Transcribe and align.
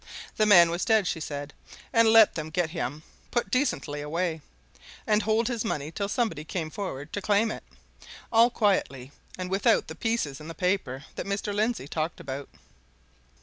The 0.37 0.47
man 0.47 0.71
was 0.71 0.83
dead, 0.83 1.05
she 1.05 1.19
said, 1.19 1.53
and 1.93 2.07
let 2.09 2.33
them 2.33 2.49
get 2.49 2.71
him 2.71 3.03
put 3.29 3.51
decently 3.51 4.01
away, 4.01 4.41
and 5.05 5.21
hold 5.21 5.47
his 5.47 5.63
money 5.63 5.91
till 5.91 6.09
somebody 6.09 6.43
came 6.43 6.71
forward 6.71 7.13
to 7.13 7.21
claim 7.21 7.51
it 7.51 7.63
all 8.31 8.49
quietly 8.49 9.11
and 9.37 9.51
without 9.51 9.87
the 9.87 9.93
pieces 9.93 10.39
in 10.41 10.47
the 10.47 10.55
paper 10.55 11.05
that 11.17 11.27
Mr. 11.27 11.53
Lindsey 11.53 11.87
talked 11.87 12.19
about. 12.19 12.49